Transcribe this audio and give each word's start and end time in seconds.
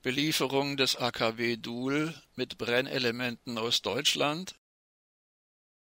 Belieferung 0.00 0.76
des 0.76 0.94
AKW 0.94 1.56
Duhl 1.56 2.14
mit 2.36 2.56
Brennelementen 2.56 3.58
aus 3.58 3.82
Deutschland? 3.82 4.54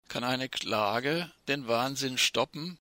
Kann 0.08 0.24
eine 0.24 0.48
Klage 0.48 1.32
den 1.46 1.68
Wahnsinn 1.68 2.18
stoppen? 2.18 2.80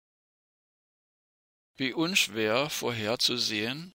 Wie 1.76 1.94
unschwer 1.94 2.71
vorherzusehen 2.71 3.94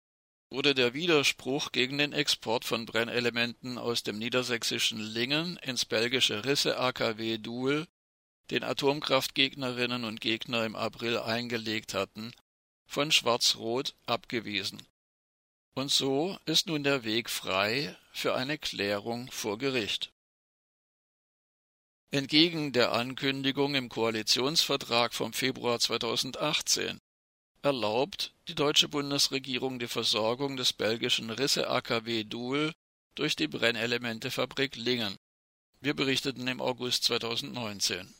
wurde 0.52 0.76
der 0.76 0.94
Widerspruch 0.94 1.72
gegen 1.72 1.98
den 1.98 2.14
Export 2.14 2.66
von 2.66 2.86
Brennelementen 2.86 3.80
aus 3.80 4.04
dem 4.04 4.20
niedersächsischen 4.20 5.00
Lingen 5.00 5.58
ins 5.58 5.86
belgische 5.86 6.46
Risse 6.46 6.78
AKW 6.78 7.40
Duhl, 7.40 7.88
den 8.52 8.64
Atomkraftgegnerinnen 8.64 10.04
und 10.04 10.22
Gegner 10.22 10.66
im 10.66 10.76
April 10.76 11.18
eingelegt 11.18 11.96
hatten, 11.96 12.32
von 12.86 13.12
Schwarz-Rot 13.12 13.96
abgewiesen. 14.06 14.88
Und 15.76 15.92
so 15.92 16.38
ist 16.46 16.68
nun 16.68 16.84
der 16.84 17.04
Weg 17.04 17.30
frei 17.30 17.98
für 18.12 18.36
eine 18.36 18.58
Klärung 18.58 19.32
vor 19.32 19.58
Gericht. 19.58 20.12
Entgegen 22.12 22.74
der 22.74 22.92
Ankündigung 22.92 23.74
im 23.74 23.90
Koalitionsvertrag 23.90 25.16
vom 25.16 25.34
Februar 25.34 25.80
2018 25.80 27.00
erlaubt 27.64 28.36
die 28.48 28.56
deutsche 28.56 28.88
Bundesregierung 28.88 29.80
die 29.80 29.88
Versorgung 29.88 30.58
des 30.58 30.74
belgischen 30.74 31.32
Risse 31.32 31.68
AKW 31.68 32.24
Duhl 32.24 32.74
durch 33.16 33.36
die 33.36 33.48
Brennelementefabrik 33.48 34.76
Lingen. 34.76 35.18
Wir 35.80 35.96
berichteten 35.96 36.48
im 36.48 36.62
August 36.62 37.06
2019. 37.06 38.14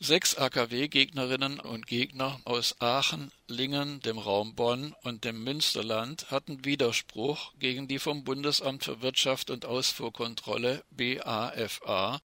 Sechs 0.00 0.34
AKW-Gegnerinnen 0.34 1.60
und 1.60 1.86
Gegner 1.86 2.40
aus 2.44 2.80
Aachen, 2.80 3.30
Lingen, 3.46 4.00
dem 4.00 4.18
Raum 4.18 4.54
Bonn 4.54 4.94
und 5.02 5.24
dem 5.24 5.42
Münsterland 5.44 6.30
hatten 6.30 6.64
Widerspruch 6.64 7.54
gegen 7.58 7.88
die 7.88 7.98
vom 7.98 8.24
Bundesamt 8.24 8.84
für 8.84 9.02
Wirtschaft 9.02 9.50
und 9.50 9.64
Ausfuhrkontrolle 9.64 10.84
BAFA 10.90 12.20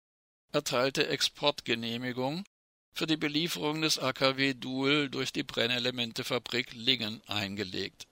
erteilte 0.50 1.08
Exportgenehmigung 1.08 2.44
für 2.92 3.06
die 3.06 3.16
Belieferung 3.16 3.82
des 3.82 3.98
AKW 3.98 4.54
Duhl 4.54 5.08
durch 5.10 5.32
die 5.32 5.44
Brennelementefabrik 5.44 6.72
Lingen 6.72 7.22
eingelegt. 7.26 8.08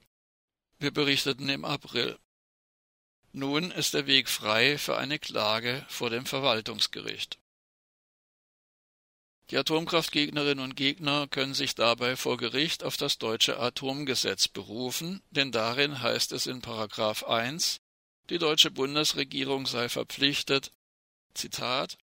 Wir 0.79 0.91
berichteten 0.91 1.49
im 1.49 1.65
April. 1.65 2.17
Nun 3.33 3.71
ist 3.71 3.95
der 3.95 4.07
Weg 4.07 4.29
frei 4.29 4.77
für 4.77 4.97
eine 4.97 5.19
Klage 5.19 5.85
vor 5.89 6.09
dem 6.09 6.25
Verwaltungsgericht. 6.25 7.39
Die 9.49 9.57
Atomkraftgegnerinnen 9.57 10.63
und 10.63 10.75
Gegner 10.75 11.27
können 11.27 11.53
sich 11.53 11.73
dabei 11.73 12.17
vor 12.17 12.35
Gericht 12.37 12.83
auf 12.83 12.97
das 12.97 13.17
deutsche 13.17 13.59
Atomgesetz 13.59 14.49
berufen, 14.49 15.21
denn 15.31 15.53
darin 15.53 16.01
heißt 16.01 16.33
es 16.33 16.47
in 16.47 16.61
Paragraph 16.61 17.23
1, 17.23 17.79
die 18.29 18.39
deutsche 18.39 18.71
Bundesregierung 18.71 19.65
sei 19.65 19.87
verpflichtet, 19.87 20.71
Zitat, 21.33 21.97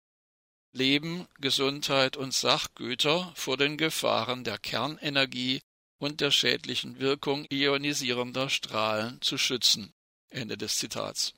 Leben, 0.72 1.26
Gesundheit 1.40 2.16
und 2.16 2.32
Sachgüter 2.32 3.32
vor 3.34 3.56
den 3.56 3.76
Gefahren 3.76 4.44
der 4.44 4.58
Kernenergie 4.58 5.62
und 5.98 6.20
der 6.20 6.30
schädlichen 6.30 7.00
Wirkung 7.00 7.46
ionisierender 7.50 8.50
Strahlen 8.50 9.20
zu 9.20 9.36
schützen. 9.36 9.92
Ende 10.30 10.56
des 10.56 10.78
Zitats. 10.78 11.34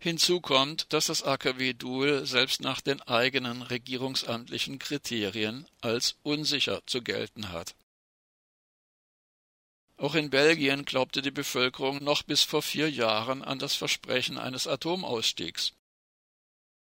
Hinzu 0.00 0.40
kommt, 0.40 0.92
dass 0.92 1.06
das 1.06 1.24
AKW 1.24 1.72
Duhl 1.72 2.24
selbst 2.24 2.60
nach 2.60 2.80
den 2.80 3.02
eigenen 3.02 3.62
regierungsamtlichen 3.62 4.78
Kriterien 4.78 5.66
als 5.80 6.16
unsicher 6.22 6.82
zu 6.86 7.02
gelten 7.02 7.50
hat. 7.50 7.74
Auch 9.96 10.14
in 10.14 10.30
Belgien 10.30 10.84
glaubte 10.84 11.22
die 11.22 11.32
Bevölkerung 11.32 12.02
noch 12.04 12.22
bis 12.22 12.42
vor 12.42 12.62
vier 12.62 12.88
Jahren 12.88 13.42
an 13.42 13.58
das 13.58 13.74
Versprechen 13.74 14.38
eines 14.38 14.68
Atomausstiegs. 14.68 15.72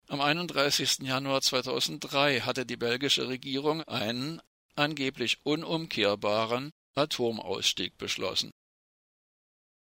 Am 0.09 0.21
31. 0.21 0.99
Januar 1.01 1.41
2003 1.41 2.41
hatte 2.41 2.67
die 2.67 2.77
belgische 2.77 3.29
Regierung 3.29 3.83
einen 3.85 4.43
angeblich 4.75 5.39
unumkehrbaren 5.45 6.73
Atomausstieg 6.95 7.97
beschlossen. 7.97 8.51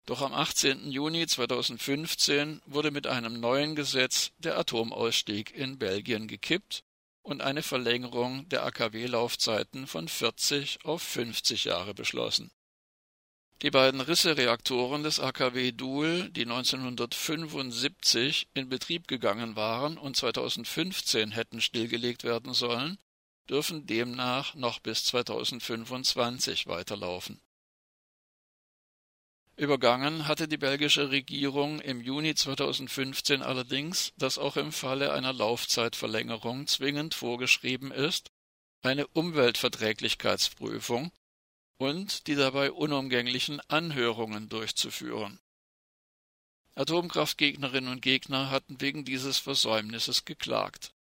Doch 0.04 0.20
am 0.20 0.32
18. 0.32 0.90
Juni 0.90 1.28
2015 1.28 2.60
wurde 2.66 2.90
mit 2.90 3.06
einem 3.06 3.38
neuen 3.38 3.76
Gesetz 3.76 4.32
der 4.38 4.58
Atomausstieg 4.58 5.54
in 5.54 5.78
Belgien 5.78 6.26
gekippt 6.26 6.82
und 7.22 7.40
eine 7.40 7.62
Verlängerung 7.62 8.48
der 8.48 8.64
AKW-Laufzeiten 8.64 9.86
von 9.86 10.08
40 10.08 10.84
auf 10.84 11.02
50 11.02 11.64
Jahre 11.64 11.94
beschlossen. 11.94 12.50
Die 13.62 13.70
beiden 13.70 14.00
Risse-Reaktoren 14.00 15.04
des 15.04 15.20
AKW 15.20 15.70
Duhl, 15.70 16.28
die 16.30 16.42
1975 16.42 18.48
in 18.54 18.68
Betrieb 18.68 19.06
gegangen 19.06 19.54
waren 19.54 19.98
und 19.98 20.16
2015 20.16 21.30
hätten 21.30 21.60
stillgelegt 21.60 22.24
werden 22.24 22.54
sollen, 22.54 22.98
dürfen 23.48 23.86
demnach 23.86 24.56
noch 24.56 24.80
bis 24.80 25.04
2025 25.04 26.66
weiterlaufen 26.66 27.40
Übergangen 29.56 30.26
hatte 30.26 30.48
die 30.48 30.56
belgische 30.56 31.10
Regierung 31.10 31.80
im 31.80 32.00
Juni 32.00 32.34
2015 32.34 33.42
allerdings, 33.42 34.12
dass 34.16 34.38
auch 34.38 34.56
im 34.56 34.72
Falle 34.72 35.12
einer 35.12 35.32
Laufzeitverlängerung 35.32 36.66
zwingend 36.66 37.14
vorgeschrieben 37.14 37.92
ist, 37.92 38.30
eine 38.80 39.06
Umweltverträglichkeitsprüfung 39.08 41.12
und 41.76 42.26
die 42.26 42.34
dabei 42.34 42.72
unumgänglichen 42.72 43.60
Anhörungen 43.68 44.48
durchzuführen. 44.48 45.38
Atomkraftgegnerinnen 46.74 47.92
und 47.92 48.00
Gegner 48.00 48.50
hatten 48.50 48.80
wegen 48.80 49.04
dieses 49.04 49.38
Versäumnisses 49.38 50.24
geklagt. 50.24 50.94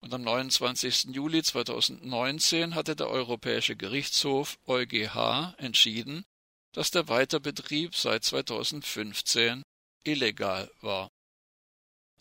Und 0.00 0.14
am 0.14 0.22
29. 0.22 1.14
Juli 1.14 1.42
2019 1.42 2.74
hatte 2.74 2.96
der 2.96 3.10
Europäische 3.10 3.76
Gerichtshof 3.76 4.58
EuGH 4.66 5.54
entschieden, 5.58 6.24
dass 6.72 6.90
der 6.90 7.08
Weiterbetrieb 7.08 7.96
seit 7.96 8.24
2015 8.24 9.62
illegal 10.04 10.70
war. 10.80 11.10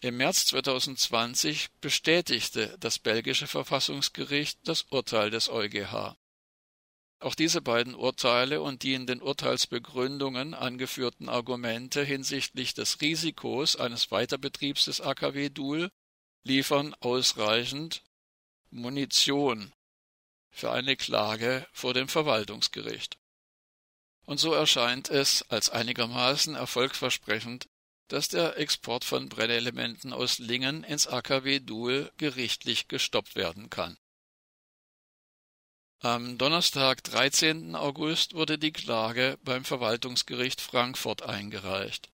Im 0.01 0.17
März 0.17 0.45
2020 0.47 1.69
bestätigte 1.81 2.77
das 2.79 2.99
belgische 2.99 3.47
Verfassungsgericht 3.47 4.59
das 4.63 4.83
Urteil 4.83 5.29
des 5.29 5.49
EuGH. 5.49 6.15
Auch 7.21 7.35
diese 7.35 7.61
beiden 7.61 7.95
Urteile 7.95 8.61
und 8.61 8.83
die 8.83 8.93
in 8.93 9.05
den 9.05 9.21
Urteilsbegründungen 9.21 10.53
angeführten 10.53 11.27
Argumente 11.27 12.01
hinsichtlich 12.01 12.73
des 12.73 13.01
Risikos 13.01 13.75
eines 13.75 14.09
Weiterbetriebs 14.09 14.85
des 14.85 15.01
AKW 15.01 15.49
Duhl 15.49 15.91
liefern 16.43 16.95
ausreichend 17.01 18.03
Munition 18.69 19.73
für 20.49 20.71
eine 20.71 20.95
Klage 20.95 21.67
vor 21.73 21.93
dem 21.93 22.07
Verwaltungsgericht 22.07 23.18
und 24.29 24.39
so 24.39 24.53
erscheint 24.53 25.09
es 25.09 25.41
als 25.49 25.71
einigermaßen 25.71 26.53
erfolgversprechend, 26.53 27.67
dass 28.09 28.27
der 28.27 28.59
Export 28.59 29.03
von 29.03 29.27
Brennelementen 29.27 30.13
aus 30.13 30.37
Lingen 30.37 30.83
ins 30.83 31.07
AKW 31.07 31.59
Duhl 31.61 32.11
gerichtlich 32.17 32.87
gestoppt 32.87 33.33
werden 33.33 33.71
kann. 33.71 33.97
Am 36.01 36.37
Donnerstag, 36.37 37.03
13. 37.05 37.75
August, 37.75 38.35
wurde 38.35 38.59
die 38.59 38.71
Klage 38.71 39.39
beim 39.43 39.65
Verwaltungsgericht 39.65 40.61
Frankfurt 40.61 41.23
eingereicht. 41.23 42.11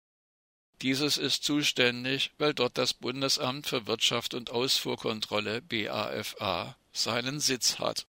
Dieses 0.84 1.18
ist 1.18 1.44
zuständig, 1.44 2.32
weil 2.38 2.54
dort 2.54 2.78
das 2.78 2.94
Bundesamt 2.94 3.66
für 3.66 3.88
Wirtschaft 3.88 4.36
und 4.36 4.52
Ausfuhrkontrolle 4.52 5.64
BAFA 5.64 6.78
seinen 6.92 7.40
Sitz 7.40 7.80
hat 7.80 8.06